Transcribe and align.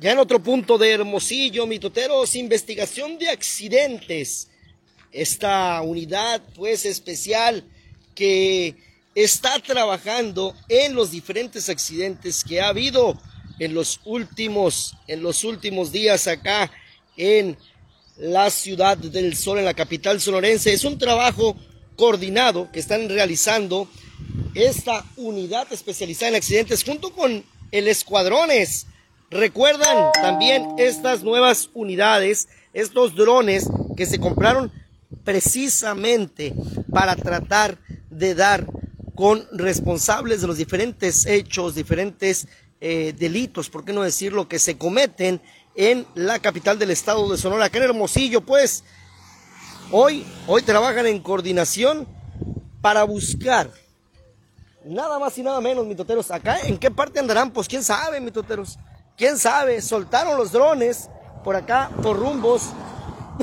Ya 0.00 0.12
en 0.12 0.18
otro 0.18 0.40
punto 0.40 0.78
de 0.78 0.92
Hermosillo, 0.92 1.66
mitoteros, 1.66 2.36
investigación 2.36 3.18
de 3.18 3.30
accidentes. 3.30 4.46
Esta 5.10 5.82
unidad, 5.82 6.40
pues, 6.54 6.84
especial 6.84 7.64
que 8.14 8.76
está 9.16 9.58
trabajando 9.58 10.54
en 10.68 10.94
los 10.94 11.10
diferentes 11.10 11.68
accidentes 11.68 12.44
que 12.44 12.60
ha 12.60 12.68
habido 12.68 13.20
en 13.58 13.74
los 13.74 14.00
últimos, 14.04 14.94
en 15.08 15.20
los 15.20 15.42
últimos 15.42 15.90
días 15.90 16.28
acá 16.28 16.70
en 17.16 17.58
la 18.16 18.50
ciudad 18.50 18.96
del 18.96 19.36
sol, 19.36 19.58
en 19.58 19.64
la 19.64 19.74
capital 19.74 20.20
sonorense. 20.20 20.72
Es 20.72 20.84
un 20.84 20.96
trabajo 20.96 21.56
coordinado 21.96 22.70
que 22.70 22.78
están 22.78 23.08
realizando 23.08 23.88
esta 24.54 25.04
unidad 25.16 25.66
especializada 25.72 26.28
en 26.28 26.36
accidentes 26.36 26.84
junto 26.84 27.10
con 27.10 27.44
el 27.72 27.88
escuadrones. 27.88 28.86
Recuerdan 29.30 30.10
también 30.22 30.66
estas 30.78 31.22
nuevas 31.22 31.68
unidades, 31.74 32.48
estos 32.72 33.14
drones 33.14 33.68
que 33.94 34.06
se 34.06 34.18
compraron 34.18 34.72
precisamente 35.22 36.54
para 36.90 37.14
tratar 37.14 37.76
de 38.08 38.34
dar 38.34 38.66
con 39.14 39.46
responsables 39.52 40.40
de 40.40 40.46
los 40.46 40.56
diferentes 40.56 41.26
hechos, 41.26 41.74
diferentes 41.74 42.48
eh, 42.80 43.14
delitos, 43.18 43.68
por 43.68 43.84
qué 43.84 43.92
no 43.92 44.02
decirlo, 44.02 44.48
que 44.48 44.58
se 44.58 44.78
cometen 44.78 45.42
en 45.74 46.06
la 46.14 46.38
capital 46.38 46.78
del 46.78 46.90
estado 46.90 47.30
de 47.30 47.36
Sonora, 47.36 47.66
acá 47.66 47.78
en 47.78 47.84
Hermosillo, 47.84 48.40
pues 48.40 48.82
hoy, 49.90 50.24
hoy 50.46 50.62
trabajan 50.62 51.06
en 51.06 51.20
coordinación 51.20 52.08
para 52.80 53.04
buscar 53.04 53.70
nada 54.86 55.18
más 55.18 55.36
y 55.36 55.42
nada 55.42 55.60
menos, 55.60 55.86
mitoteros. 55.86 56.30
Acá, 56.30 56.60
¿en 56.60 56.78
qué 56.78 56.90
parte 56.90 57.18
andarán? 57.18 57.50
Pues 57.50 57.68
quién 57.68 57.82
sabe, 57.82 58.20
mitoteros. 58.20 58.78
Quién 59.18 59.36
sabe, 59.36 59.82
soltaron 59.82 60.38
los 60.38 60.52
drones 60.52 61.10
por 61.44 61.56
acá, 61.56 61.90
por 62.02 62.16
rumbos 62.16 62.70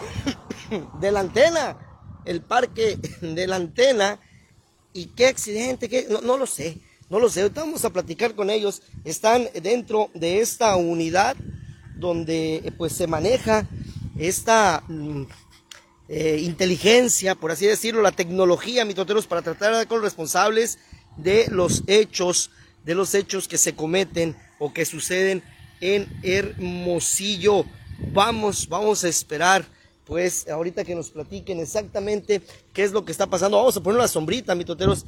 de 1.00 1.12
la 1.12 1.20
antena, 1.20 1.78
el 2.26 2.42
parque 2.42 2.98
de 3.22 3.46
la 3.46 3.58
antena 3.58 4.20
¿Y 4.96 5.08
qué 5.08 5.28
accidente? 5.28 5.90
Qué? 5.90 6.08
No, 6.10 6.38
lo 6.38 6.46
sé, 6.46 6.78
no 7.10 7.20
lo 7.20 7.30
sé. 7.30 7.42
Ahorita 7.42 7.60
vamos 7.60 7.84
a 7.84 7.90
platicar 7.90 8.34
con 8.34 8.50
ellos. 8.50 8.82
Están 9.04 9.50
dentro 9.62 10.10
de 10.14 10.40
esta 10.40 10.78
unidad 10.78 11.36
donde 11.98 12.56
eh, 12.56 12.72
pues 12.72 12.94
se 12.94 13.06
maneja 13.06 13.68
esta 14.18 14.86
mm, 14.88 15.24
eh, 16.08 16.40
inteligencia, 16.42 17.36
por 17.36 17.52
así 17.52 17.66
decirlo, 17.66 18.02
la 18.02 18.14
tecnología, 18.14 18.86
mitoteros, 18.86 19.28
para 19.28 19.42
tratar 19.42 19.76
de 19.76 19.86
con 19.86 19.98
los 19.98 20.06
responsables 20.06 20.80
de 21.18 21.48
los 21.50 21.84
hechos, 21.88 22.52
de 22.86 22.96
los 22.96 23.16
hechos 23.16 23.50
que 23.50 23.58
se 23.58 23.76
cometen 23.76 24.38
o 24.60 24.72
que 24.72 24.86
suceden 24.86 25.44
en 25.82 26.08
Hermosillo. 26.24 27.66
Vamos, 28.14 28.68
vamos 28.68 29.04
a 29.04 29.10
esperar 29.10 29.66
pues 30.06 30.48
ahorita 30.48 30.84
que 30.84 30.96
nos 30.96 31.10
platiquen 31.10 31.60
exactamente 31.60 32.42
qué 32.74 32.84
es 32.84 32.92
lo 32.92 33.06
que 33.06 33.12
está 33.12 33.28
pasando. 33.28 33.58
Vamos 33.58 33.76
a 33.76 33.82
poner 33.82 34.00
una 34.00 34.08
sombrita, 34.08 34.56
mitoteros. 34.56 35.06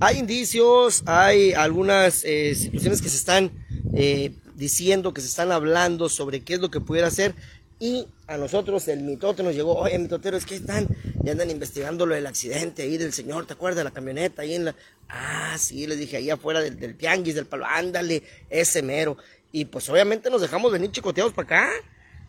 Hay 0.00 0.18
indicios, 0.18 1.02
hay 1.06 1.52
algunas 1.52 2.24
eh, 2.24 2.54
situaciones 2.54 3.02
que 3.02 3.10
se 3.10 3.16
están 3.16 3.50
eh, 3.94 4.32
diciendo, 4.54 5.12
que 5.12 5.20
se 5.20 5.26
están 5.26 5.52
hablando 5.52 6.08
sobre 6.08 6.40
qué 6.40 6.54
es 6.54 6.60
lo 6.60 6.70
que 6.70 6.80
pudiera 6.80 7.08
hacer. 7.08 7.34
Y 7.78 8.06
a 8.26 8.36
nosotros 8.36 8.88
el 8.88 9.00
mitote 9.00 9.42
nos 9.42 9.54
llegó, 9.54 9.74
oye 9.74 9.98
mitotero, 9.98 10.36
es 10.36 10.44
que 10.44 10.54
están, 10.54 10.86
ya 11.22 11.32
andan 11.32 11.50
investigando 11.50 12.04
lo 12.04 12.14
del 12.14 12.26
accidente 12.26 12.82
ahí 12.82 12.98
del 12.98 13.12
señor, 13.12 13.46
¿te 13.46 13.54
acuerdas 13.54 13.84
la 13.84 13.90
camioneta 13.90 14.42
ahí 14.42 14.54
en 14.54 14.66
la... 14.66 14.74
Ah, 15.08 15.56
sí, 15.58 15.86
les 15.86 15.98
dije, 15.98 16.18
ahí 16.18 16.30
afuera 16.30 16.60
del, 16.60 16.78
del 16.78 16.96
del 16.96 17.46
palo, 17.46 17.64
ándale, 17.66 18.22
ese 18.48 18.82
mero. 18.82 19.16
Y 19.52 19.64
pues 19.66 19.88
obviamente 19.88 20.30
nos 20.30 20.40
dejamos 20.40 20.72
venir 20.72 20.90
chicoteados 20.90 21.32
para 21.32 21.46
acá 21.46 21.70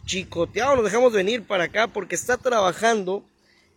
chicoteado, 0.05 0.75
nos 0.75 0.86
dejamos 0.86 1.14
venir 1.14 1.45
para 1.45 1.66
acá 1.66 1.88
porque 1.88 2.16
está 2.16 2.38
trabajando 2.38 3.23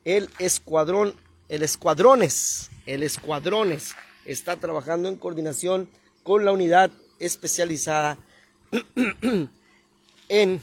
el 0.05 0.30
escuadrón, 0.39 1.14
el 1.48 1.63
escuadrones, 1.63 2.70
el 2.86 3.02
escuadrones 3.02 3.95
está 4.24 4.57
trabajando 4.57 5.08
en 5.08 5.17
coordinación 5.17 5.89
con 6.23 6.45
la 6.45 6.52
unidad 6.52 6.91
especializada 7.18 8.18
en 10.29 10.61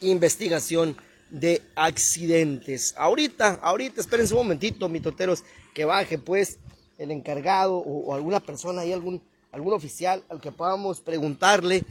investigación 0.00 0.96
de 1.30 1.62
accidentes. 1.74 2.94
Ahorita, 2.96 3.58
ahorita, 3.60 4.00
espérense 4.00 4.34
un 4.34 4.40
momentito, 4.40 4.88
mitoteros, 4.88 5.42
que 5.74 5.84
baje 5.84 6.18
pues 6.18 6.58
el 6.98 7.10
encargado 7.10 7.74
o, 7.76 8.06
o 8.06 8.14
alguna 8.14 8.38
persona 8.40 8.82
ahí, 8.82 8.92
algún, 8.92 9.20
algún 9.54 9.72
oficial 9.72 10.24
al 10.28 10.40
que 10.40 10.50
podamos 10.50 11.00
preguntarle 11.00 11.84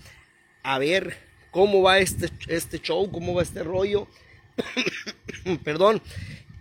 a 0.63 0.77
ver 0.79 1.17
cómo 1.51 1.81
va 1.81 1.99
este, 1.99 2.29
este 2.47 2.79
show, 2.79 3.09
cómo 3.09 3.33
va 3.33 3.41
este 3.41 3.63
rollo. 3.63 4.05
Perdón. 5.63 6.01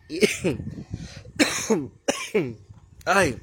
Ay. 3.04 3.36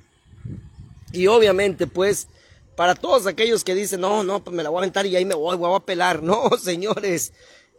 Y 1.11 1.27
obviamente, 1.27 1.85
pues, 1.85 2.29
para 2.77 2.95
todos 2.95 3.27
aquellos 3.27 3.65
que 3.65 3.75
dicen, 3.75 3.99
no, 3.99 4.23
no, 4.23 4.41
pues 4.41 4.55
me 4.55 4.63
la 4.63 4.69
voy 4.69 4.77
a 4.77 4.83
aventar 4.83 5.05
y 5.05 5.17
ahí 5.17 5.25
me 5.25 5.35
voy, 5.35 5.57
voy 5.57 5.75
a 5.75 5.85
pelar. 5.85 6.23
No, 6.29 6.49
señores, 6.57 7.33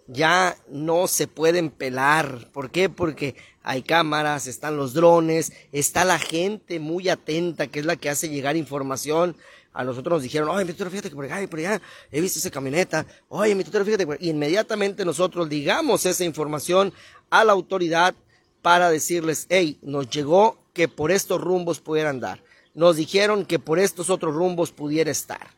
ya 0.08 0.58
no 0.68 1.06
se 1.06 1.26
pueden 1.26 1.70
pelar. 1.70 2.50
¿Por 2.52 2.70
qué? 2.70 2.90
Porque 2.90 3.34
hay 3.62 3.80
cámaras, 3.80 4.46
están 4.46 4.76
los 4.76 4.92
drones, 4.92 5.54
está 5.72 6.04
la 6.04 6.18
gente 6.18 6.80
muy 6.80 7.08
atenta, 7.08 7.68
que 7.68 7.80
es 7.80 7.86
la 7.86 7.96
que 7.96 8.10
hace 8.10 8.28
llegar 8.28 8.56
información 8.56 9.36
a 9.72 9.84
nosotros 9.84 10.16
nos 10.16 10.22
dijeron, 10.22 10.48
oye, 10.48 10.64
mi 10.64 10.72
tutero, 10.72 10.90
fíjate 10.90 11.10
que 11.10 11.14
por 11.14 11.24
allá, 11.24 11.48
por 11.48 11.58
allá, 11.58 11.80
he 12.10 12.20
visto 12.20 12.38
esa 12.38 12.50
camioneta, 12.50 13.06
oye, 13.28 13.54
mi 13.54 13.64
tutero, 13.64 13.84
fíjate, 13.84 14.06
y 14.20 14.30
inmediatamente 14.30 15.04
nosotros 15.04 15.48
digamos 15.48 16.06
esa 16.06 16.24
información 16.24 16.92
a 17.30 17.44
la 17.44 17.52
autoridad 17.52 18.14
para 18.62 18.90
decirles, 18.90 19.46
hey, 19.48 19.78
nos 19.82 20.10
llegó 20.10 20.58
que 20.72 20.88
por 20.88 21.10
estos 21.10 21.40
rumbos 21.40 21.80
pudiera 21.80 22.10
andar. 22.10 22.42
Nos 22.74 22.96
dijeron 22.96 23.46
que 23.46 23.58
por 23.58 23.78
estos 23.78 24.10
otros 24.10 24.34
rumbos 24.34 24.72
pudiera 24.72 25.10
estar. 25.10 25.50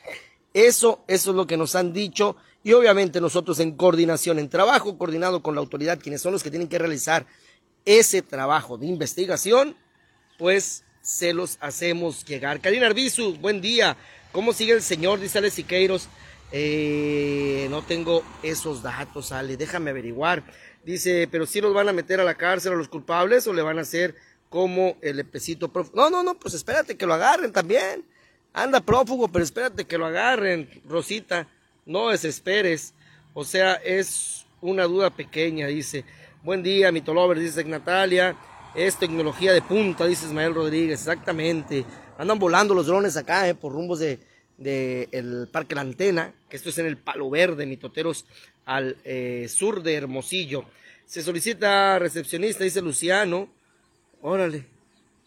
Eso, 0.54 1.02
eso 1.08 1.30
es 1.30 1.36
lo 1.36 1.46
que 1.46 1.56
nos 1.56 1.74
han 1.74 1.92
dicho 1.92 2.36
y 2.62 2.72
obviamente 2.74 3.20
nosotros 3.20 3.58
en 3.60 3.72
coordinación, 3.72 4.38
en 4.38 4.48
trabajo 4.48 4.96
coordinado 4.96 5.42
con 5.42 5.54
la 5.54 5.60
autoridad, 5.60 5.98
quienes 5.98 6.22
son 6.22 6.32
los 6.32 6.42
que 6.42 6.50
tienen 6.50 6.68
que 6.68 6.78
realizar 6.78 7.26
ese 7.84 8.22
trabajo 8.22 8.78
de 8.78 8.86
investigación, 8.86 9.76
pues 10.38 10.84
se 11.02 11.34
los 11.34 11.58
hacemos 11.60 12.24
llegar. 12.24 12.60
Karina 12.60 12.86
Arbizu, 12.86 13.34
buen 13.36 13.60
día. 13.60 13.96
¿Cómo 14.30 14.52
sigue 14.52 14.72
el 14.72 14.82
señor? 14.82 15.20
Dice 15.20 15.38
Ale 15.38 15.50
Siqueiros. 15.50 16.08
Eh, 16.52 17.66
no 17.70 17.82
tengo 17.82 18.22
esos 18.42 18.82
datos, 18.82 19.32
Ale. 19.32 19.56
Déjame 19.56 19.90
averiguar. 19.90 20.44
Dice, 20.84 21.28
pero 21.30 21.44
si 21.44 21.60
los 21.60 21.74
van 21.74 21.88
a 21.88 21.92
meter 21.92 22.20
a 22.20 22.24
la 22.24 22.36
cárcel 22.36 22.72
a 22.72 22.76
los 22.76 22.88
culpables 22.88 23.46
o 23.46 23.52
le 23.52 23.62
van 23.62 23.78
a 23.78 23.82
hacer 23.82 24.14
como 24.48 24.96
el 25.00 25.18
epecito 25.18 25.72
prófugo. 25.72 25.96
No, 25.96 26.10
no, 26.10 26.22
no, 26.22 26.34
pues 26.34 26.54
espérate 26.54 26.96
que 26.96 27.06
lo 27.06 27.14
agarren 27.14 27.52
también. 27.52 28.04
Anda 28.52 28.80
prófugo, 28.80 29.28
pero 29.28 29.44
espérate 29.44 29.86
que 29.86 29.98
lo 29.98 30.06
agarren, 30.06 30.68
Rosita. 30.86 31.48
No 31.84 32.10
desesperes. 32.10 32.94
O 33.34 33.44
sea, 33.44 33.74
es 33.74 34.44
una 34.60 34.84
duda 34.84 35.10
pequeña, 35.10 35.66
dice. 35.66 36.04
Buen 36.42 36.62
día, 36.62 36.92
Mitolover, 36.92 37.38
dice 37.38 37.64
Natalia. 37.64 38.36
Es 38.74 38.96
tecnología 38.96 39.52
de 39.52 39.60
punta, 39.60 40.06
dice 40.06 40.24
Ismael 40.24 40.54
Rodríguez, 40.54 41.00
exactamente. 41.00 41.84
Andan 42.16 42.38
volando 42.38 42.72
los 42.72 42.86
drones 42.86 43.18
acá, 43.18 43.46
eh, 43.46 43.54
por 43.54 43.72
rumbos 43.72 43.98
de, 43.98 44.18
el 45.12 45.46
Parque 45.52 45.74
La 45.74 45.82
Antena, 45.82 46.32
que 46.48 46.56
esto 46.56 46.70
es 46.70 46.78
en 46.78 46.86
el 46.86 46.96
Palo 46.96 47.28
Verde, 47.28 47.66
Mitoteros, 47.66 48.24
al 48.64 48.96
eh, 49.04 49.46
sur 49.50 49.82
de 49.82 49.94
Hermosillo. 49.94 50.64
Se 51.04 51.22
solicita 51.22 51.98
recepcionista, 51.98 52.64
dice 52.64 52.80
Luciano. 52.80 53.50
Órale, 54.22 54.64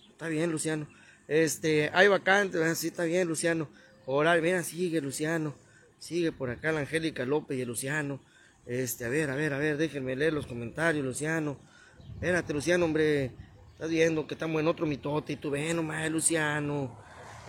está 0.09 0.27
bien, 0.27 0.51
Luciano. 0.51 0.87
Este, 1.27 1.91
hay 1.93 2.07
vacante, 2.07 2.63
ah, 2.63 2.73
sí, 2.73 2.87
está 2.87 3.03
bien, 3.03 3.27
Luciano. 3.27 3.69
Órale, 4.07 4.41
mira, 4.41 4.63
sigue, 4.63 5.01
Luciano. 5.01 5.53
Sigue 5.99 6.31
por 6.31 6.49
acá 6.49 6.71
la 6.71 6.79
Angélica 6.79 7.25
López 7.25 7.59
y 7.59 7.65
Luciano. 7.65 8.19
Este, 8.65 9.05
a 9.05 9.09
ver, 9.09 9.29
a 9.29 9.35
ver, 9.35 9.53
a 9.53 9.59
ver, 9.59 9.77
déjenme 9.77 10.15
leer 10.15 10.33
los 10.33 10.47
comentarios, 10.47 11.05
Luciano. 11.05 11.59
Espérate, 12.15 12.53
Luciano, 12.53 12.85
hombre. 12.85 13.31
Estás 13.73 13.89
viendo 13.89 14.25
que 14.25 14.35
estamos 14.35 14.61
en 14.61 14.67
otro 14.69 14.85
mitote 14.85 15.33
y 15.33 15.35
tú 15.35 15.49
ven 15.49 15.75
nomás, 15.75 16.09
Luciano. 16.09 16.97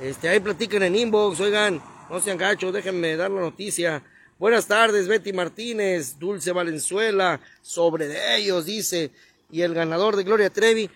Este, 0.01 0.29
ahí 0.29 0.41
platican 0.41 0.83
en 0.83 0.97
inbox, 0.97 1.39
oigan, 1.39 1.81
no 2.11 2.21
sean 2.21 2.37
gachos, 2.37 2.73
déjenme 2.73 3.17
dar 3.17 3.31
la 3.31 3.43
noticia. 3.43 4.03
Buenas 4.37 4.67
tardes, 4.67 5.07
Betty 5.07 5.33
Martínez, 5.33 6.19
Dulce 6.19 6.51
Valenzuela, 6.51 7.41
sobre 7.63 8.09
de 8.09 8.37
ellos, 8.39 8.67
dice. 8.67 9.13
Y 9.53 9.63
el 9.63 9.73
ganador 9.73 10.17
de 10.17 10.25
Gloria 10.25 10.51
Trevi, 10.51 10.91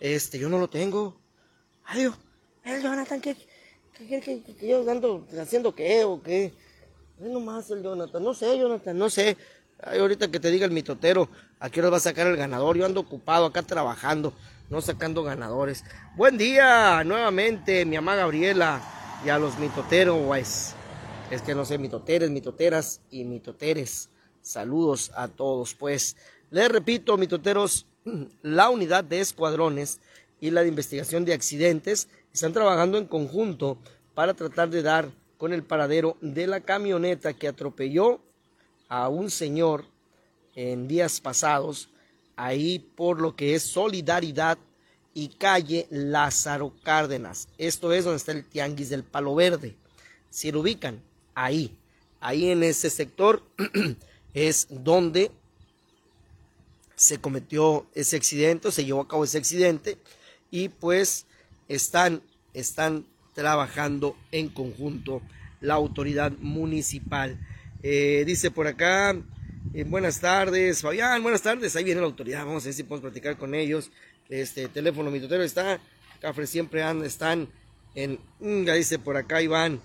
este, 0.00 0.38
yo 0.38 0.48
no 0.48 0.58
lo 0.58 0.68
tengo. 0.68 1.20
Adiós. 1.84 2.16
El 2.64 2.82
Jonathan, 2.82 3.20
¿qué, 3.20 3.36
qué, 3.98 4.20
qué, 4.20 4.42
qué, 4.58 4.68
yo 4.68 4.90
ando 4.90 5.26
haciendo 5.38 5.74
qué 5.74 6.02
o 6.04 6.22
qué? 6.22 6.54
No 7.18 7.28
nomás 7.28 7.70
el 7.70 7.82
Jonathan, 7.82 8.22
no 8.22 8.32
sé, 8.32 8.58
Jonathan, 8.58 8.96
no 8.96 9.10
sé. 9.10 9.36
Ahorita 9.82 10.28
que 10.30 10.40
te 10.40 10.50
diga 10.50 10.64
el 10.64 10.72
mitotero, 10.72 11.28
¿a 11.60 11.68
qué 11.68 11.80
hora 11.80 11.90
va 11.90 11.98
a 11.98 12.00
sacar 12.00 12.26
el 12.26 12.36
ganador? 12.36 12.78
Yo 12.78 12.86
ando 12.86 13.00
ocupado 13.00 13.44
acá 13.44 13.62
trabajando, 13.62 14.32
no 14.70 14.80
sacando 14.80 15.22
ganadores. 15.22 15.84
Buen 16.16 16.38
día, 16.38 17.04
nuevamente, 17.04 17.84
mi 17.84 17.96
amada 17.96 18.22
Gabriela 18.22 18.80
y 19.24 19.28
a 19.28 19.38
los 19.38 19.58
mitoteros, 19.58 20.18
Es 21.30 21.42
que 21.42 21.54
no 21.54 21.66
sé, 21.66 21.76
mitoteres, 21.76 22.30
mitoteras 22.30 23.02
y 23.10 23.24
mitoteres. 23.24 24.08
Saludos 24.40 25.12
a 25.14 25.28
todos, 25.28 25.74
pues. 25.74 26.16
Les 26.50 26.70
repito, 26.70 27.18
mitoteros, 27.18 27.86
la 28.42 28.70
unidad 28.70 29.04
de 29.04 29.20
escuadrones 29.20 30.00
y 30.40 30.52
la 30.52 30.62
de 30.62 30.68
investigación 30.68 31.26
de 31.26 31.34
accidentes 31.34 32.08
están 32.32 32.54
trabajando 32.54 32.96
en 32.96 33.06
conjunto 33.06 33.78
para 34.14 34.32
tratar 34.32 34.70
de 34.70 34.82
dar 34.82 35.10
con 35.36 35.52
el 35.52 35.62
paradero 35.62 36.16
de 36.22 36.46
la 36.46 36.60
camioneta 36.62 37.34
que 37.34 37.48
atropelló 37.48 38.22
a 38.88 39.08
un 39.08 39.30
señor 39.30 39.84
en 40.54 40.88
días 40.88 41.20
pasados 41.20 41.88
ahí 42.36 42.78
por 42.78 43.20
lo 43.20 43.34
que 43.34 43.54
es 43.54 43.62
Solidaridad 43.62 44.58
y 45.14 45.28
calle 45.28 45.86
Lázaro 45.90 46.72
Cárdenas. 46.82 47.48
Esto 47.56 47.92
es 47.92 48.04
donde 48.04 48.18
está 48.18 48.32
el 48.32 48.44
tianguis 48.44 48.90
del 48.90 49.02
Palo 49.02 49.34
Verde. 49.34 49.74
Si 50.30 50.52
lo 50.52 50.60
ubican, 50.60 51.00
ahí, 51.34 51.74
ahí 52.20 52.50
en 52.50 52.62
ese 52.62 52.90
sector 52.90 53.42
es 54.34 54.66
donde 54.70 55.30
se 56.96 57.18
cometió 57.18 57.86
ese 57.94 58.16
accidente, 58.16 58.72
se 58.72 58.84
llevó 58.84 59.02
a 59.02 59.08
cabo 59.08 59.24
ese 59.24 59.38
accidente 59.38 59.98
y 60.50 60.68
pues 60.68 61.26
están, 61.68 62.22
están 62.54 63.06
trabajando 63.34 64.16
en 64.32 64.48
conjunto 64.48 65.22
la 65.60 65.74
autoridad 65.74 66.32
municipal. 66.38 67.38
Eh, 67.82 68.24
dice 68.26 68.50
por 68.50 68.66
acá, 68.66 69.16
eh, 69.74 69.84
buenas 69.84 70.20
tardes, 70.20 70.80
Fabián, 70.80 71.22
buenas 71.22 71.42
tardes, 71.42 71.76
ahí 71.76 71.84
viene 71.84 72.00
la 72.00 72.06
autoridad, 72.06 72.44
vamos 72.44 72.64
a 72.64 72.66
ver 72.66 72.74
si 72.74 72.82
podemos 72.82 73.10
platicar 73.10 73.36
con 73.36 73.54
ellos. 73.54 73.90
Este 74.28 74.68
teléfono, 74.68 75.10
mi 75.10 75.20
tutero 75.20 75.42
está, 75.42 75.80
Cafre 76.20 76.46
siempre 76.46 76.82
anda, 76.82 77.06
están 77.06 77.48
en, 77.94 78.18
ya 78.40 78.74
dice 78.74 78.98
por 78.98 79.16
acá 79.16 79.40
Iván, 79.40 79.80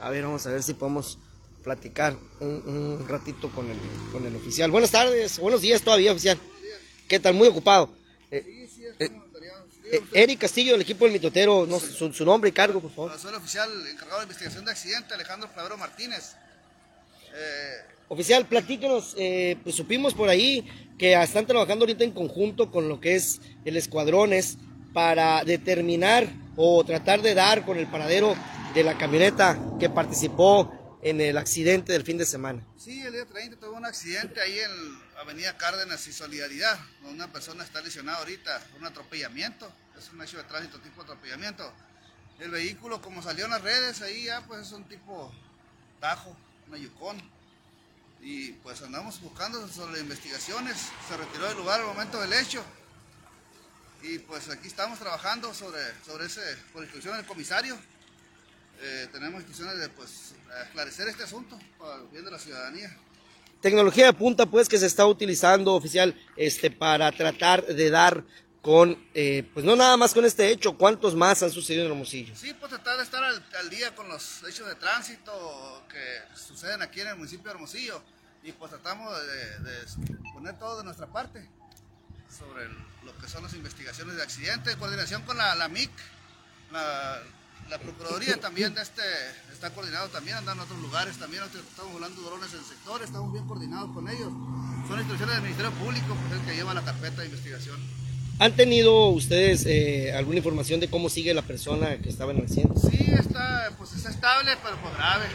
a 0.00 0.10
ver, 0.10 0.24
vamos 0.24 0.46
a 0.46 0.50
ver 0.50 0.62
si 0.62 0.74
podemos 0.74 1.18
platicar 1.62 2.16
un, 2.40 3.04
ratito 3.08 3.50
con 3.50 3.70
el, 3.70 3.78
con 4.12 4.26
el 4.26 4.34
oficial. 4.36 4.70
Buenas 4.70 4.90
tardes, 4.90 5.38
buenos 5.38 5.60
días 5.60 5.82
todavía, 5.82 6.12
oficial. 6.12 6.38
¿Qué 7.08 7.20
tal? 7.20 7.34
Muy 7.34 7.48
ocupado. 7.48 7.94
Eh, 8.30 8.68
eh, 8.98 10.02
Eric 10.12 10.40
Castillo, 10.40 10.72
del 10.72 10.82
equipo 10.82 11.04
del 11.04 11.12
mitotero, 11.12 11.66
no, 11.66 11.78
su, 11.78 12.24
nombre 12.24 12.50
y 12.50 12.52
cargo, 12.52 12.80
por 12.80 12.90
favor. 12.90 13.18
Soy 13.18 13.30
el 13.30 13.36
oficial 13.36 13.70
encargado 13.86 14.20
de 14.20 14.24
investigación 14.24 14.64
de 14.64 14.72
accidente, 14.72 15.14
Alejandro 15.14 15.50
Clavero 15.52 15.76
Martínez. 15.76 16.36
Eh, 17.34 17.82
oficial, 18.08 18.46
platíquenos, 18.46 19.14
eh, 19.18 19.58
pues 19.62 19.74
supimos 19.74 20.14
por 20.14 20.28
ahí 20.28 20.66
que 20.98 21.20
están 21.20 21.46
trabajando 21.46 21.84
ahorita 21.84 22.04
en 22.04 22.12
conjunto 22.12 22.70
con 22.70 22.88
lo 22.88 23.00
que 23.00 23.16
es 23.16 23.40
el 23.64 23.76
escuadrones 23.76 24.56
para 24.92 25.42
determinar 25.44 26.28
o 26.56 26.84
tratar 26.84 27.20
de 27.22 27.34
dar 27.34 27.64
con 27.64 27.76
el 27.76 27.88
paradero 27.88 28.36
de 28.74 28.84
la 28.84 28.96
camioneta 28.96 29.58
que 29.80 29.90
participó 29.90 30.98
en 31.02 31.20
el 31.20 31.36
accidente 31.36 31.92
del 31.92 32.04
fin 32.04 32.16
de 32.16 32.24
semana. 32.24 32.64
Sí, 32.76 33.02
el 33.02 33.12
día 33.12 33.26
30 33.26 33.58
tuvo 33.58 33.76
un 33.76 33.84
accidente 33.84 34.40
ahí 34.40 34.58
en 34.58 34.70
Avenida 35.20 35.56
Cárdenas 35.56 36.06
y 36.06 36.12
Solidaridad, 36.12 36.78
donde 37.02 37.16
una 37.16 37.32
persona 37.32 37.64
está 37.64 37.80
lesionada 37.82 38.18
ahorita, 38.18 38.62
un 38.78 38.86
atropellamiento, 38.86 39.70
es 39.98 40.10
un 40.12 40.22
hecho 40.22 40.38
de 40.38 40.44
tránsito 40.44 40.78
tipo 40.78 41.02
atropellamiento. 41.02 41.70
El 42.38 42.50
vehículo, 42.50 43.02
como 43.02 43.22
salió 43.22 43.44
en 43.44 43.50
las 43.50 43.62
redes, 43.62 44.00
ahí 44.02 44.24
ya 44.24 44.44
pues 44.46 44.62
es 44.62 44.72
un 44.72 44.84
tipo 44.84 45.32
Tajo, 46.00 46.36
una 46.68 46.78
Yukon. 46.78 47.20
Y 48.20 48.52
pues 48.52 48.80
andamos 48.82 49.20
buscando 49.20 49.66
sobre 49.68 50.00
investigaciones, 50.00 50.76
se 51.08 51.16
retiró 51.16 51.46
del 51.48 51.58
lugar 51.58 51.80
al 51.80 51.86
momento 51.86 52.20
del 52.20 52.32
hecho. 52.32 52.64
Y 54.02 54.18
pues 54.20 54.48
aquí 54.48 54.68
estamos 54.68 54.98
trabajando 54.98 55.52
sobre, 55.52 55.80
sobre 56.04 56.26
ese, 56.26 56.40
por 56.72 56.82
instrucción 56.82 57.16
del 57.16 57.26
comisario. 57.26 57.76
Eh, 58.80 59.08
tenemos 59.12 59.40
instrucciones 59.40 59.78
de 59.78 59.88
pues 59.90 60.34
esclarecer 60.64 61.08
este 61.08 61.24
asunto 61.24 61.58
para 61.78 61.96
el 61.96 62.08
bien 62.08 62.24
de 62.24 62.30
la 62.30 62.38
ciudadanía 62.38 62.96
tecnología 63.64 64.04
de 64.04 64.12
punta 64.12 64.44
pues 64.44 64.68
que 64.68 64.76
se 64.76 64.84
está 64.84 65.06
utilizando 65.06 65.72
oficial 65.72 66.14
este 66.36 66.70
para 66.70 67.10
tratar 67.12 67.64
de 67.64 67.88
dar 67.88 68.22
con 68.64 68.98
eh, 69.12 69.46
pues 69.52 69.66
no 69.66 69.76
nada 69.76 69.94
más 69.98 70.14
con 70.14 70.24
este 70.24 70.48
hecho 70.48 70.78
cuántos 70.78 71.14
más 71.14 71.42
han 71.42 71.50
sucedido 71.50 71.84
en 71.84 71.90
Hermosillo 71.90 72.34
sí 72.34 72.54
pues 72.58 72.70
tratar 72.70 72.96
de 72.96 73.02
estar 73.02 73.22
al, 73.22 73.68
día 73.68 73.94
con 73.94 74.08
los 74.08 74.42
hechos 74.44 74.66
de 74.66 74.74
tránsito 74.74 75.84
que 75.90 76.34
suceden 76.34 76.80
aquí 76.80 77.02
en 77.02 77.08
el 77.08 77.16
municipio 77.16 77.44
de 77.44 77.50
Hermosillo 77.50 78.02
y 78.42 78.52
pues 78.52 78.70
tratamos 78.70 79.14
de, 79.14 80.32
poner 80.32 80.58
todo 80.58 80.78
de 80.78 80.84
nuestra 80.84 81.06
parte 81.08 81.46
sobre 82.34 82.66
lo 83.04 83.14
que 83.18 83.28
son 83.28 83.42
las 83.42 83.52
investigaciones 83.52 84.16
de 84.16 84.22
accidentes 84.22 84.76
coordinación 84.76 85.20
con 85.24 85.36
la, 85.36 85.54
la 85.54 85.68
MIC 85.68 85.90
la, 86.72 87.20
la 87.68 87.78
Procuraduría 87.78 88.40
también 88.40 88.74
de 88.74 88.80
este, 88.80 89.02
está 89.52 89.70
coordinado 89.70 90.08
también, 90.08 90.38
andan 90.38 90.56
en 90.56 90.64
otros 90.64 90.80
lugares 90.80 91.18
también, 91.18 91.42
estamos 91.44 91.92
volando 91.92 92.22
drones 92.22 92.52
en 92.52 92.60
el 92.60 92.64
sector, 92.64 93.02
estamos 93.02 93.30
bien 93.32 93.46
coordinados 93.46 93.90
con 93.92 94.08
ellos. 94.08 94.32
Son 94.88 94.98
instrucciones 94.98 95.36
del 95.36 95.44
Ministerio 95.44 95.72
Público 95.72 96.14
pues, 96.14 96.40
el 96.40 96.46
que 96.46 96.56
lleva 96.56 96.74
la 96.74 96.82
carpeta 96.82 97.20
de 97.20 97.26
investigación. 97.26 98.03
¿Han 98.40 98.56
tenido 98.56 99.08
ustedes 99.08 99.64
eh, 99.66 100.12
alguna 100.12 100.38
información 100.38 100.80
de 100.80 100.88
cómo 100.88 101.08
sigue 101.08 101.32
la 101.34 101.42
persona 101.42 101.98
que 101.98 102.08
estaba 102.08 102.32
en 102.32 102.38
el 102.38 102.44
accidente? 102.44 102.80
Sí, 102.80 103.12
está, 103.16 103.70
pues 103.78 103.92
está 103.92 104.10
estable, 104.10 104.50
pero 104.62 104.76
pues 104.80 104.94
grave. 104.94 105.26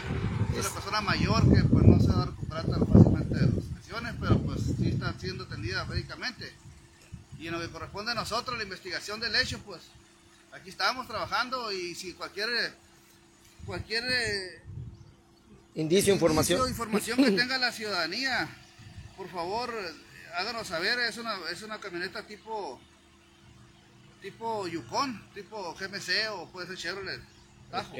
Es 0.52 0.66
una 0.66 0.74
persona 0.74 1.00
mayor 1.00 1.42
que 1.54 1.62
pues 1.64 1.84
no 1.84 1.98
se 1.98 2.08
va 2.08 2.22
a 2.22 2.26
recuperar 2.26 2.66
tan 2.66 2.86
fácilmente 2.86 3.34
de 3.34 3.46
las 3.46 3.64
lesiones, 3.78 4.14
pero 4.20 4.38
pues 4.40 4.60
sí 4.76 4.88
está 4.88 5.14
siendo 5.18 5.44
atendida 5.44 5.84
médicamente. 5.86 6.52
Y 7.38 7.46
en 7.46 7.54
lo 7.54 7.60
que 7.60 7.68
corresponde 7.68 8.12
a 8.12 8.14
nosotros, 8.14 8.58
la 8.58 8.64
investigación 8.64 9.18
del 9.18 9.34
hecho, 9.34 9.58
pues 9.60 9.80
aquí 10.52 10.68
estábamos 10.68 11.06
trabajando 11.06 11.72
y 11.72 11.94
si 11.94 12.12
cualquier 12.12 12.48
cualquier 13.64 14.04
eh, 14.10 14.60
indicio, 15.74 16.12
información 16.12 16.68
información 16.68 17.22
que 17.22 17.30
tenga 17.36 17.56
la 17.58 17.70
ciudadanía 17.70 18.48
por 19.16 19.28
favor 19.28 19.72
háganos 20.34 20.66
saber 20.66 20.98
es 21.00 21.18
una 21.18 21.36
es 21.52 21.62
una 21.62 21.78
camioneta 21.78 22.26
tipo 22.26 22.80
tipo 24.20 24.66
Yukon 24.66 25.20
tipo 25.34 25.74
GMC 25.74 26.30
o 26.32 26.46
puede 26.48 26.68
ser 26.68 26.76
Chevrolet 26.76 27.20
Tajo. 27.70 27.92
Ok, 27.92 27.98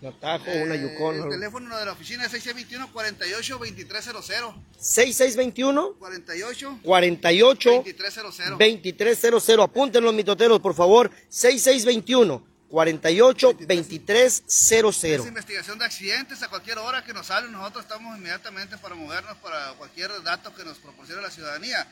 una 0.00 0.12
Tajo, 0.18 0.50
una 0.50 0.74
eh, 0.74 0.82
Yukon. 0.82 1.22
El 1.22 1.28
teléfono 1.30 1.78
de 1.78 1.86
la 1.86 1.92
oficina 1.92 2.24
es 2.24 2.32
6621 2.32 2.92
48 2.92 3.58
2300. 3.58 4.54
6621 4.76 5.94
48 5.98 6.80
48 6.82 7.70
2300. 7.70 8.58
2300. 8.58 9.64
Apúntenlo, 9.64 10.12
mitoteros, 10.12 10.58
por 10.58 10.74
favor. 10.74 11.12
6621 11.28 12.44
48 12.68 13.52
2300. 13.52 15.04
Es 15.04 15.26
investigación 15.26 15.78
de 15.78 15.84
accidentes 15.84 16.42
a 16.42 16.48
cualquier 16.48 16.78
hora 16.78 17.04
que 17.04 17.12
nos 17.12 17.26
salen. 17.26 17.52
Nosotros 17.52 17.84
estamos 17.84 18.18
inmediatamente 18.18 18.76
para 18.78 18.96
movernos 18.96 19.36
para 19.38 19.74
cualquier 19.74 20.10
dato 20.24 20.52
que 20.54 20.64
nos 20.64 20.76
proporcione 20.78 21.22
la 21.22 21.30
ciudadanía 21.30 21.86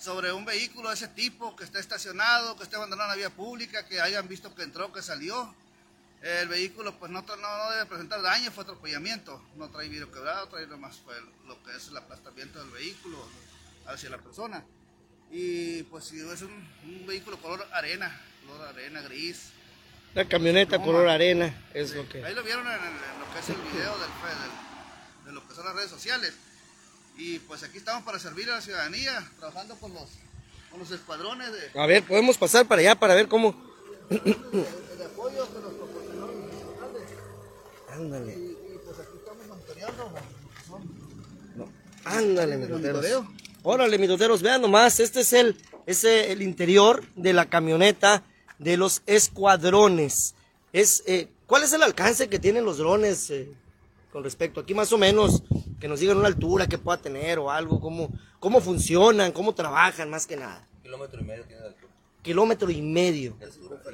sobre 0.00 0.32
un 0.32 0.44
vehículo 0.44 0.88
de 0.88 0.94
ese 0.94 1.08
tipo 1.08 1.54
que 1.54 1.64
esté 1.64 1.78
estacionado, 1.78 2.56
que 2.56 2.62
esté 2.62 2.76
abandonado 2.76 3.12
en 3.12 3.20
la 3.20 3.28
vía 3.28 3.36
pública, 3.36 3.86
que 3.86 4.00
hayan 4.00 4.26
visto 4.26 4.54
que 4.54 4.62
entró, 4.62 4.92
que 4.92 5.02
salió 5.02 5.54
el 6.22 6.48
vehículo 6.48 6.98
pues 6.98 7.10
no, 7.10 7.22
no, 7.22 7.70
debe 7.70 7.86
presentar 7.86 8.20
daño, 8.22 8.50
fue 8.50 8.64
atropellamiento, 8.64 9.42
no 9.56 9.70
trae 9.70 9.88
vidrio 9.88 10.10
quebrado, 10.10 10.48
trae 10.48 10.66
nomás 10.66 10.98
fue 10.98 11.14
lo 11.46 11.62
que 11.62 11.76
es 11.76 11.88
el 11.88 11.96
aplastamiento 11.96 12.58
del 12.58 12.70
vehículo 12.70 13.18
hacia 13.86 14.10
la 14.10 14.18
persona. 14.18 14.64
Y 15.30 15.82
pues 15.84 16.04
si 16.04 16.18
es 16.18 16.42
un, 16.42 17.06
vehículo 17.06 17.38
color 17.38 17.66
arena, 17.72 18.20
color 18.46 18.68
arena 18.68 19.02
gris. 19.02 19.50
La 20.14 20.26
camioneta 20.26 20.82
color 20.82 21.08
arena 21.08 21.54
es 21.72 21.94
lo 21.94 22.08
que... 22.08 22.24
Ahí 22.24 22.34
lo 22.34 22.42
vieron 22.42 22.66
en, 22.66 22.72
lo 22.72 23.32
que 23.32 23.38
es 23.38 23.48
el 23.48 23.56
video 23.56 23.96
del, 23.98 24.10
de 25.26 25.32
lo 25.32 25.46
que 25.46 25.54
son 25.54 25.64
las 25.66 25.74
redes 25.74 25.90
sociales. 25.90 26.34
Y 27.20 27.38
pues 27.40 27.62
aquí 27.62 27.76
estamos 27.76 28.02
para 28.02 28.18
servir 28.18 28.48
a 28.50 28.54
la 28.54 28.60
ciudadanía, 28.62 29.30
trabajando 29.38 29.74
con 29.76 29.92
los, 29.92 30.08
con 30.70 30.80
los 30.80 30.90
escuadrones 30.90 31.52
de... 31.52 31.78
A 31.78 31.84
ver, 31.84 32.02
podemos 32.02 32.38
pasar 32.38 32.66
para 32.66 32.80
allá 32.80 32.98
para 32.98 33.14
ver 33.14 33.28
cómo... 33.28 33.54
el, 34.08 34.18
apoyo 35.04 35.46
que 35.52 35.60
nos 35.60 35.72
Ándale. 37.94 38.32
Y, 38.32 38.56
pues 38.86 38.98
aquí 39.00 39.18
estamos 39.18 39.46
monitoreando. 39.48 40.12
No. 41.56 41.68
Ándale, 42.06 42.56
mitoteros. 42.56 43.26
Órale, 43.64 43.98
mitoteros, 43.98 44.40
vean 44.40 44.62
nomás, 44.62 44.98
este 44.98 45.20
es 45.20 45.34
el, 45.34 45.60
ese, 45.84 46.32
el 46.32 46.40
interior 46.40 47.04
de 47.16 47.34
la 47.34 47.50
camioneta 47.50 48.22
de 48.58 48.78
los 48.78 49.02
escuadrones. 49.04 50.34
Es, 50.72 51.02
eh, 51.06 51.28
¿Cuál 51.46 51.64
es 51.64 51.72
el 51.74 51.82
alcance 51.82 52.30
que 52.30 52.38
tienen 52.38 52.64
los 52.64 52.78
drones 52.78 53.28
eh, 53.28 53.52
con 54.10 54.24
respecto? 54.24 54.60
Aquí 54.60 54.72
más 54.72 54.90
o 54.94 54.96
menos, 54.96 55.42
que 55.80 55.88
nos 55.88 56.00
digan 56.00 56.18
una 56.18 56.28
altura 56.28 56.68
que 56.68 56.78
pueda 56.78 56.98
tener 56.98 57.38
o 57.38 57.50
algo, 57.50 57.80
cómo, 57.80 58.10
cómo 58.38 58.60
funcionan, 58.60 59.32
cómo 59.32 59.54
trabajan, 59.54 60.10
más 60.10 60.26
que 60.26 60.36
nada. 60.36 60.68
Kilómetro 60.82 61.20
y 61.20 61.24
medio 61.24 61.44
tiene 61.44 61.62
de 61.62 61.68
altura. 61.68 61.92
Kilómetro 62.22 62.70
y 62.70 62.82
medio 62.82 63.36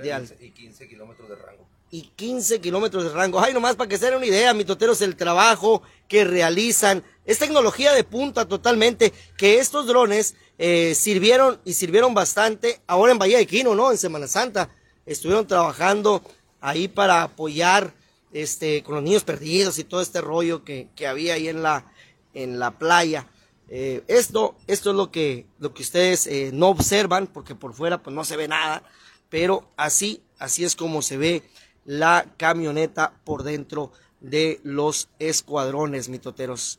de 0.03 0.13
altura. 0.13 0.37
Y 0.45 0.51
15 0.51 0.89
kilómetros 0.89 1.29
de 1.29 1.37
rango 1.37 1.67
y 1.91 2.03
15 2.03 2.61
kilómetros 2.61 3.05
de 3.05 3.11
rango. 3.11 3.41
Ay, 3.41 3.55
nomás 3.55 3.77
para 3.77 3.89
que 3.89 3.99
se 3.99 4.07
den 4.07 4.17
una 4.17 4.27
idea, 4.27 4.53
mitoteros, 4.55 5.01
el 5.03 5.17
trabajo 5.17 5.83
que 6.09 6.25
realizan. 6.25 7.03
Es 7.25 7.39
tecnología 7.39 7.93
de 7.93 8.05
punta 8.05 8.47
totalmente, 8.47 9.13
que 9.37 9.59
estos 9.59 9.87
drones 9.87 10.35
eh, 10.59 10.95
sirvieron 10.95 11.61
y 11.65 11.75
sirvieron 11.75 12.15
bastante 12.15 12.81
ahora 12.87 13.13
en 13.13 13.19
Bahía 13.19 13.39
de 13.39 13.47
Quino, 13.47 13.75
¿no? 13.75 13.91
En 13.91 13.99
Semana 13.99 14.27
Santa. 14.27 14.71
Estuvieron 15.07 15.47
trabajando 15.47 16.23
ahí 16.61 16.89
para 16.89 17.23
apoyar 17.23 17.95
este, 18.43 18.83
con 18.83 18.97
los 18.97 19.05
niños 19.05 19.25
perdidos 19.25 19.79
y 19.79 19.85
todo 19.85 20.03
este 20.03 20.21
rollo 20.21 20.63
que, 20.63 20.89
que 20.95 21.07
había 21.07 21.35
ahí 21.35 21.49
en 21.49 21.63
la, 21.63 21.91
en 22.35 22.59
la 22.59 22.79
playa. 22.79 23.29
Eh, 23.69 24.05
esto, 24.09 24.57
esto 24.67 24.91
es 24.91 24.97
lo 24.97 25.11
que, 25.11 25.47
lo 25.59 25.73
que 25.73 25.83
ustedes 25.83 26.27
eh, 26.27 26.51
no 26.53 26.69
observan, 26.69 27.29
porque 27.29 27.55
por 27.55 27.73
fuera 27.73 28.03
pues 28.03 28.15
no 28.15 28.25
se 28.25 28.37
ve 28.37 28.47
nada, 28.47 28.83
pero 29.31 29.73
así, 29.79 30.23
así 30.39 30.65
es 30.65 30.77
como 30.77 31.01
se 31.01 31.17
ve 31.17 31.45
la 31.87 32.35
camioneta 32.37 33.15
por 33.25 33.43
dentro 33.43 33.93
de 34.21 34.61
los 34.63 35.09
escuadrones 35.19 36.11
mitoteros. 36.11 36.79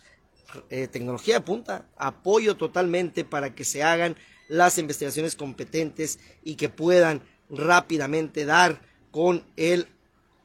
Eh, 0.69 0.87
tecnología 0.87 1.35
de 1.35 1.41
punta, 1.41 1.89
apoyo 1.97 2.55
totalmente 2.55 3.25
para 3.25 3.53
que 3.53 3.65
se 3.65 3.83
hagan 3.83 4.15
las 4.47 4.77
investigaciones 4.77 5.35
competentes 5.35 6.19
y 6.43 6.55
que 6.55 6.69
puedan 6.69 7.21
rápidamente 7.49 8.45
dar 8.45 8.81
con 9.11 9.43
el, 9.57 9.87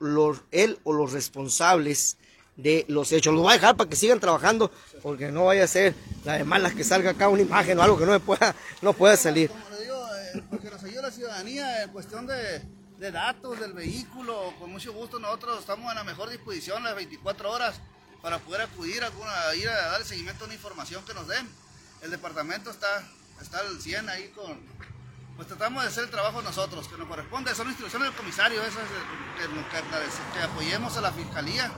los, 0.03 0.43
él 0.51 0.79
o 0.85 0.93
los 0.93 1.13
responsables 1.13 2.17
de 2.57 2.85
los 2.89 3.13
hechos. 3.13 3.33
Los 3.33 3.43
voy 3.43 3.53
a 3.53 3.55
dejar 3.55 3.77
para 3.77 3.89
que 3.89 3.97
sigan 3.97 4.21
trabajando, 4.21 4.71
porque 5.03 5.31
no 5.31 5.47
vaya 5.47 5.65
a 5.65 5.69
ser 5.69 5.95
la 6.25 6.35
de 6.35 6.45
malas 6.45 6.75
que 6.75 6.85
salga 6.85 7.11
acá 7.11 7.29
una 7.29 7.43
imagen 7.43 7.79
o 7.79 7.83
algo 7.83 7.99
que 7.99 8.07
no 8.07 8.19
pueda, 8.21 8.55
no 8.83 8.93
pueda 8.93 9.17
salir. 9.17 9.51
Como 9.51 9.69
le 9.71 9.83
digo, 9.83 10.07
eh, 10.35 10.43
porque 10.51 10.71
nos 10.71 10.83
ayuda 10.83 11.03
la 11.03 11.11
ciudadanía 11.11 11.83
en 11.85 11.91
cuestión 11.91 12.27
de, 12.27 12.63
de 12.99 13.11
datos 13.11 13.59
del 13.59 13.73
vehículo, 13.73 14.55
con 14.59 14.71
mucho 14.71 14.93
gusto 14.93 15.19
nosotros 15.19 15.61
estamos 15.61 15.91
en 15.91 15.99
la 15.99 16.05
mejor 16.05 16.31
disposición 16.31 16.85
las 16.85 16.95
24 16.95 17.51
horas 17.51 17.81
para 18.21 18.39
poder 18.39 18.63
acudir 18.63 19.03
a, 19.03 19.07
alguna, 19.07 19.33
ir 19.57 19.69
a 19.69 19.89
dar 19.91 20.05
seguimiento 20.05 20.45
a 20.45 20.47
una 20.47 20.55
información 20.55 21.05
que 21.05 21.15
nos 21.15 21.27
den. 21.27 21.49
El 22.03 22.11
departamento 22.11 22.71
está, 22.71 23.05
está 23.41 23.59
al 23.59 23.81
100 23.81 24.09
ahí 24.09 24.29
con, 24.35 24.61
pues 25.37 25.49
tratamos 25.49 25.83
de 25.83 25.89
hacer 25.89 26.05
el 26.05 26.11
trabajo 26.11 26.43
nosotros, 26.43 26.87
que 26.89 26.97
nos 26.97 27.09
corresponde, 27.09 27.55
son 27.55 27.69
instrucciones 27.69 28.09
del 28.09 28.17
comisario, 28.17 28.61
esas 28.63 28.75
que, 29.39 29.43
que, 29.47 29.53
que, 29.53 30.39
que 30.39 30.45
apoyemos 30.45 30.97
a 30.97 31.01
la 31.01 31.13
fiscalía 31.13 31.71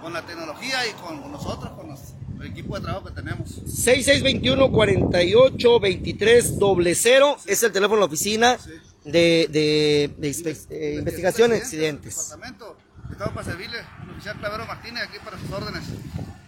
con 0.00 0.12
la 0.12 0.22
tecnología 0.26 0.86
y 0.86 0.92
con 0.94 1.30
nosotros, 1.30 1.72
con 1.72 1.88
los, 1.88 2.00
el 2.40 2.46
equipo 2.48 2.74
de 2.76 2.82
trabajo 2.82 3.06
que 3.06 3.12
tenemos. 3.12 3.48
6621 3.50 4.70
48 4.72 5.80
23 5.80 6.54
00 6.58 7.36
es 7.46 7.62
el 7.62 7.72
teléfono 7.72 7.96
de 7.96 8.00
la 8.00 8.06
oficina 8.06 8.58
Sí. 8.58 8.70
de, 9.04 9.48
de, 9.50 10.14
de 10.18 10.28
inspe- 10.30 10.98
investigación 10.98 11.50
de 11.50 11.56
accidentes. 11.58 12.16
Departamento, 12.16 12.76
estamos 13.10 13.34
para 13.34 13.46
servirle, 13.46 13.78
el 14.04 14.10
oficial 14.10 14.38
Clavero 14.38 14.66
Martínez 14.66 15.04
aquí 15.08 15.18
para 15.24 15.38
sus 15.38 15.50
órdenes. 15.50 15.82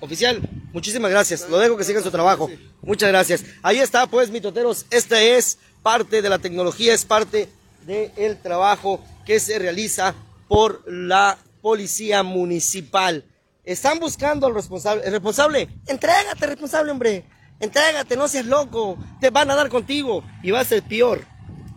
Oficial, 0.00 0.40
muchísimas 0.72 1.10
gracias. 1.10 1.48
Lo 1.48 1.58
dejo 1.58 1.76
que 1.76 1.84
siga 1.84 2.02
su 2.02 2.10
trabajo. 2.10 2.50
Muchas 2.82 3.08
gracias. 3.08 3.44
Ahí 3.62 3.78
está, 3.78 4.06
pues, 4.06 4.30
mitoteros. 4.30 4.84
Esta 4.90 5.20
es 5.22 5.58
parte 5.84 6.22
de 6.22 6.30
la 6.30 6.38
tecnología, 6.38 6.94
es 6.94 7.04
parte 7.04 7.50
del 7.86 8.38
trabajo 8.38 9.04
que 9.26 9.38
se 9.38 9.58
realiza 9.58 10.14
por 10.48 10.82
la 10.90 11.38
policía 11.60 12.22
municipal. 12.22 13.24
Están 13.64 14.00
buscando 14.00 14.46
al 14.46 14.54
responsable. 14.54 15.04
El 15.04 15.12
responsable, 15.12 15.68
entrégate, 15.86 16.46
responsable, 16.46 16.90
hombre. 16.90 17.24
Entrégate, 17.60 18.16
no 18.16 18.28
seas 18.28 18.46
loco. 18.46 18.96
Te 19.20 19.28
van 19.28 19.50
a 19.50 19.54
dar 19.54 19.68
contigo 19.68 20.24
y 20.42 20.50
va 20.50 20.60
a 20.60 20.64
ser 20.64 20.82
peor. 20.82 21.22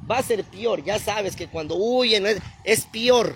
Va 0.10 0.20
a 0.20 0.24
ser 0.24 0.46
peor. 0.46 0.84
Ya 0.86 1.00
sabes 1.00 1.36
que 1.36 1.48
cuando 1.48 1.76
huyen 1.76 2.26
es, 2.64 2.86
peor. 2.86 3.36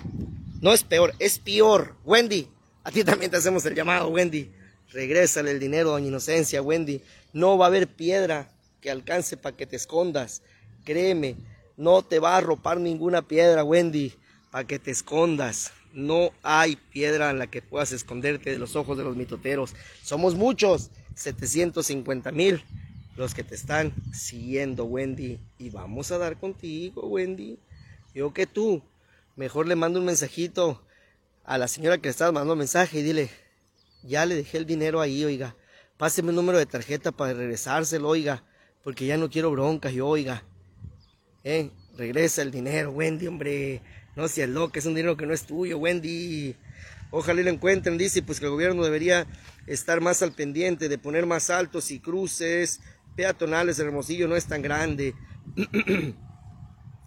No 0.62 0.72
es 0.72 0.86
peor, 0.86 1.14
es 1.20 1.38
peor. 1.38 1.98
Wendy, 2.06 2.48
a 2.86 2.92
ti 2.92 3.04
también 3.04 3.30
te 3.30 3.38
hacemos 3.38 3.66
el 3.66 3.76
llamado, 3.76 4.08
Wendy. 4.08 4.50
Regrésale 4.94 5.52
el 5.52 5.60
dinero, 5.60 5.92
doña 5.92 6.08
Inocencia, 6.08 6.62
Wendy. 6.62 7.02
No 7.34 7.58
va 7.58 7.66
a 7.66 7.68
haber 7.68 7.88
piedra 7.88 8.50
que 8.80 8.90
alcance 8.90 9.36
para 9.36 9.56
que 9.56 9.68
te 9.68 9.76
escondas. 9.76 10.42
Créeme, 10.84 11.36
no 11.78 12.02
te 12.02 12.20
va 12.20 12.34
a 12.34 12.38
arropar 12.38 12.80
ninguna 12.80 13.22
piedra, 13.22 13.64
Wendy, 13.64 14.14
para 14.52 14.68
que 14.68 14.80
te 14.80 14.92
escondas. 14.92 15.72
No 15.94 16.32
hay 16.42 16.76
piedra 16.76 17.30
en 17.30 17.40
la 17.40 17.48
que 17.48 17.62
puedas 17.62 17.92
esconderte 17.92 18.52
de 18.52 18.60
los 18.60 18.76
ojos 18.76 18.98
de 18.98 19.04
los 19.04 19.16
mitoteros. 19.16 19.76
Somos 20.04 20.36
muchos, 20.36 20.90
750 21.16 22.32
mil 22.32 22.64
los 23.18 23.34
que 23.34 23.44
te 23.44 23.56
están 23.56 23.94
siguiendo, 24.14 24.86
Wendy. 24.86 25.40
Y 25.58 25.70
vamos 25.70 26.12
a 26.12 26.18
dar 26.18 26.40
contigo, 26.40 27.08
Wendy. 27.08 27.60
Yo 28.14 28.34
que 28.34 28.48
tú, 28.48 28.82
mejor 29.36 29.68
le 29.68 29.76
mando 29.76 30.00
un 30.00 30.06
mensajito 30.06 30.82
a 31.44 31.58
la 31.58 31.68
señora 31.68 31.98
que 31.98 32.08
le 32.08 32.12
estaba 32.12 32.32
mandando 32.32 32.56
mensaje 32.56 33.00
y 33.00 33.04
dile, 33.04 33.30
ya 34.04 34.26
le 34.26 34.36
dejé 34.36 34.58
el 34.58 34.66
dinero 34.66 35.02
ahí, 35.02 35.24
oiga. 35.24 35.56
Páseme 35.98 36.30
un 36.30 36.36
número 36.36 36.58
de 36.58 36.66
tarjeta 36.66 37.12
para 37.12 37.34
regresárselo, 37.34 38.10
oiga. 38.10 38.44
Porque 38.84 39.06
ya 39.06 39.18
no 39.18 39.30
quiero 39.30 39.52
broncas, 39.52 39.94
yo, 39.94 40.08
oiga. 40.08 40.44
Eh, 41.44 41.72
regresa 41.98 42.42
el 42.42 42.52
dinero, 42.52 42.92
Wendy, 42.92 43.28
hombre. 43.28 43.82
No 44.16 44.28
seas 44.28 44.50
loca, 44.50 44.80
es 44.80 44.86
un 44.86 44.94
dinero 44.94 45.16
que 45.16 45.26
no 45.26 45.34
es 45.34 45.44
tuyo, 45.44 45.78
Wendy. 45.78 46.56
Ojalá 47.12 47.42
y 47.42 47.44
lo 47.44 47.50
encuentren, 47.50 47.98
dice, 47.98 48.22
pues 48.22 48.40
que 48.40 48.46
el 48.46 48.52
gobierno 48.52 48.84
debería 48.84 49.26
estar 49.68 50.02
más 50.02 50.22
al 50.22 50.34
pendiente 50.34 50.90
de 50.90 50.98
poner 50.98 51.26
más 51.26 51.50
altos 51.50 51.92
y 51.92 52.00
cruces 52.00 52.82
peatonales. 53.16 53.80
El 53.80 53.88
Hermosillo 53.88 54.28
no 54.28 54.36
es 54.36 54.46
tan 54.46 54.62
grande. 54.62 55.14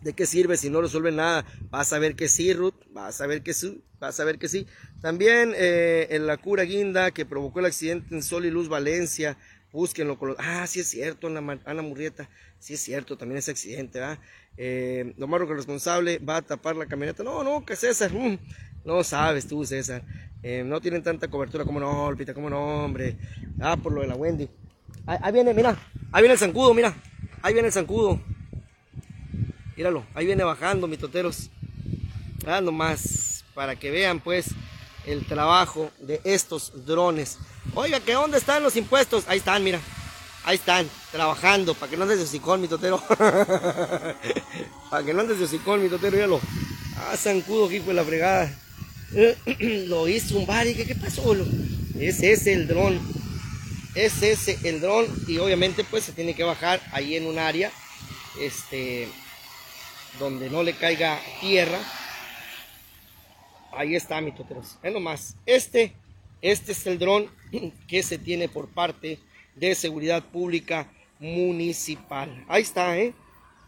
¿De 0.02 0.12
qué 0.12 0.26
sirve 0.26 0.56
si 0.56 0.68
no 0.68 0.82
resuelve 0.82 1.12
nada? 1.12 1.46
Vas 1.70 1.92
a 1.92 1.98
ver 1.98 2.16
que 2.16 2.28
sí, 2.28 2.52
Ruth. 2.52 2.74
Vas 2.90 3.20
a 3.20 3.26
ver 3.26 3.42
que 3.42 3.54
sí. 3.54 3.82
Vas 3.98 4.20
a 4.20 4.24
ver 4.24 4.38
que 4.38 4.48
sí. 4.48 4.66
También 5.00 5.54
eh, 5.56 6.08
en 6.10 6.26
la 6.26 6.36
cura 6.36 6.64
guinda 6.64 7.10
que 7.10 7.24
provocó 7.24 7.60
el 7.60 7.66
accidente 7.66 8.14
en 8.14 8.22
Sol 8.22 8.44
y 8.44 8.50
Luz 8.50 8.68
Valencia. 8.68 9.38
Búsquenlo. 9.72 10.18
Ah, 10.38 10.66
sí 10.66 10.80
es 10.80 10.88
cierto, 10.88 11.28
Ana, 11.28 11.58
Ana 11.64 11.82
Murrieta. 11.82 12.28
Sí 12.64 12.72
es 12.72 12.80
cierto, 12.80 13.18
también 13.18 13.36
ese 13.36 13.50
accidente, 13.50 14.00
¿verdad? 14.00 14.18
Eh, 14.56 15.12
que 15.18 15.22
el 15.22 15.48
responsable 15.48 16.16
va 16.16 16.38
a 16.38 16.42
tapar 16.42 16.74
la 16.76 16.86
camioneta. 16.86 17.22
No, 17.22 17.44
no, 17.44 17.62
que 17.62 17.76
César. 17.76 18.10
Mm, 18.10 18.38
no 18.86 19.04
sabes 19.04 19.46
tú, 19.46 19.66
César. 19.66 20.02
Eh, 20.42 20.62
no 20.64 20.80
tienen 20.80 21.02
tanta 21.02 21.28
cobertura 21.28 21.66
como 21.66 21.78
no, 21.78 22.06
Olpita, 22.06 22.32
como 22.32 22.48
no, 22.48 22.86
hombre. 22.86 23.18
Ah, 23.60 23.76
por 23.76 23.92
lo 23.92 24.00
de 24.00 24.06
la 24.06 24.14
Wendy. 24.14 24.48
Ahí, 25.04 25.18
ahí 25.20 25.32
viene, 25.34 25.52
mira. 25.52 25.76
Ahí 26.10 26.22
viene 26.22 26.32
el 26.32 26.38
zancudo, 26.38 26.72
mira. 26.72 26.94
Ahí 27.42 27.52
viene 27.52 27.68
el 27.68 27.74
zancudo. 27.74 28.18
Míralo, 29.76 30.06
ahí 30.14 30.24
viene 30.24 30.42
bajando, 30.42 30.86
mitoteros. 30.86 31.50
Ah, 32.46 32.62
nomás, 32.62 33.44
para 33.52 33.76
que 33.76 33.90
vean 33.90 34.20
pues 34.20 34.54
el 35.04 35.26
trabajo 35.26 35.90
de 36.00 36.18
estos 36.24 36.86
drones. 36.86 37.38
Oiga, 37.74 38.00
¿que 38.00 38.14
dónde 38.14 38.38
están 38.38 38.62
los 38.62 38.74
impuestos? 38.78 39.28
Ahí 39.28 39.36
están, 39.36 39.62
mira. 39.62 39.80
Ahí 40.44 40.56
están, 40.56 40.88
trabajando, 41.10 41.74
para 41.74 41.88
que 41.90 41.96
no 41.96 42.02
andes 42.02 42.18
de 42.18 42.24
hocicón, 42.24 42.60
mitotero. 42.60 43.02
para 44.90 45.04
que 45.04 45.14
no 45.14 45.20
andes 45.20 45.38
de 45.38 45.44
hocicón, 45.44 45.82
mitotero, 45.82 46.12
míralo. 46.12 46.40
Ah, 46.98 47.16
zancudo, 47.16 47.70
hijo 47.72 47.86
de 47.86 47.94
la 47.94 48.04
fregada. 48.04 48.52
Lo 49.58 50.06
hizo 50.08 50.36
un 50.38 50.46
bar 50.46 50.66
y 50.66 50.74
¿qué, 50.74 50.84
qué 50.86 50.94
pasó? 50.94 51.34
Lo- 51.34 51.46
Ese 51.98 52.32
es 52.32 52.46
el 52.46 52.66
dron. 52.66 53.00
Es 53.94 54.22
ese 54.22 54.58
el 54.64 54.80
dron 54.80 55.06
y 55.28 55.38
obviamente 55.38 55.84
pues 55.84 56.02
se 56.04 56.10
tiene 56.12 56.34
que 56.34 56.42
bajar 56.42 56.80
ahí 56.90 57.14
en 57.14 57.26
un 57.26 57.38
área 57.38 57.70
este 58.40 59.08
donde 60.18 60.50
no 60.50 60.64
le 60.64 60.74
caiga 60.74 61.20
tierra. 61.40 61.78
Ahí 63.72 63.94
está 63.96 64.20
mi 64.20 64.32
toteros. 64.32 64.76
Es 64.82 64.92
nomás. 64.92 65.36
Este, 65.46 65.94
este 66.42 66.72
es 66.72 66.86
el 66.86 66.98
dron 66.98 67.30
que 67.88 68.02
se 68.02 68.18
tiene 68.18 68.48
por 68.48 68.68
parte 68.68 69.20
de 69.56 69.74
seguridad 69.74 70.22
pública 70.22 70.90
municipal. 71.18 72.44
Ahí 72.48 72.62
está, 72.62 72.98
¿eh? 72.98 73.14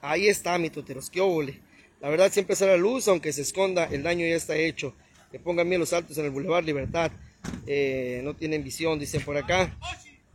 Ahí 0.02 0.28
está 0.28 0.59
mi 0.59 0.71
toteros. 0.71 1.11
Qué 1.11 1.21
óvole. 1.21 1.61
La 2.00 2.09
verdad 2.09 2.31
siempre 2.31 2.55
sale 2.57 2.73
la 2.73 2.76
luz, 2.76 3.09
aunque 3.09 3.33
se 3.33 3.43
esconda, 3.43 3.85
el 3.90 4.02
daño 4.02 4.26
ya 4.26 4.37
está 4.37 4.57
hecho. 4.57 4.95
Que 5.31 5.38
pongan 5.38 5.69
bien 5.69 5.81
los 5.81 5.93
altos 5.93 6.16
en 6.19 6.26
el 6.26 6.31
Boulevard 6.31 6.64
Libertad. 6.64 7.11
Eh, 7.66 8.21
no 8.23 8.35
tienen 8.35 8.62
visión, 8.62 8.99
dicen 8.99 9.23
por 9.23 9.37
acá. 9.37 9.76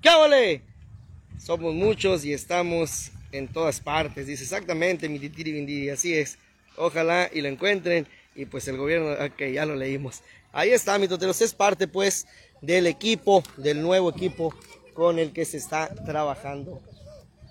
¡Qué 0.01 0.09
óvole! 0.09 0.61
Somos 1.37 1.73
muchos 1.73 2.25
y 2.25 2.33
estamos 2.33 3.11
en 3.31 3.47
todas 3.47 3.79
partes. 3.79 4.27
Dice 4.27 4.43
exactamente, 4.43 5.09
mi 5.09 5.19
titiri 5.19 5.51
bindiri, 5.51 5.89
así 5.89 6.13
es. 6.13 6.37
Ojalá 6.77 7.29
y 7.31 7.41
lo 7.41 7.47
encuentren. 7.47 8.07
Y 8.35 8.45
pues 8.45 8.67
el 8.67 8.77
gobierno, 8.77 9.11
ok, 9.11 9.53
ya 9.53 9.65
lo 9.65 9.75
leímos. 9.75 10.21
Ahí 10.51 10.71
está, 10.71 10.97
mi 10.97 11.07
toteros. 11.07 11.41
Es 11.41 11.53
parte 11.53 11.87
pues 11.87 12.27
del 12.61 12.87
equipo, 12.87 13.43
del 13.57 13.81
nuevo 13.81 14.09
equipo 14.09 14.53
con 14.93 15.19
el 15.19 15.33
que 15.33 15.45
se 15.45 15.57
está 15.57 15.93
trabajando 16.05 16.81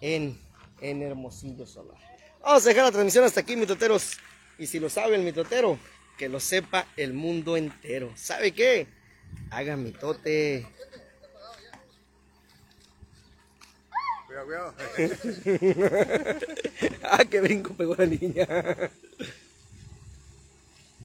en, 0.00 0.38
en 0.80 1.02
Hermosillo 1.02 1.66
Solar. 1.66 1.98
Vamos 2.42 2.64
a 2.64 2.68
dejar 2.68 2.84
la 2.84 2.92
transmisión 2.92 3.24
hasta 3.24 3.40
aquí, 3.40 3.56
mi 3.56 3.66
toteros. 3.66 4.18
Y 4.58 4.66
si 4.66 4.78
lo 4.78 4.90
sabe 4.90 5.16
el 5.16 5.22
mitotero, 5.22 5.78
que 6.16 6.28
lo 6.28 6.40
sepa 6.40 6.86
el 6.96 7.14
mundo 7.14 7.56
entero. 7.56 8.12
¿Sabe 8.14 8.52
qué? 8.52 8.86
Hagan 9.50 9.82
mitote. 9.82 10.66
Cuidado, 14.26 14.46
cuidado. 14.46 14.74
ah, 17.02 17.24
qué 17.24 17.40
brinco 17.40 17.74
pegó 17.74 17.94
la 17.96 18.06
niña. 18.06 18.46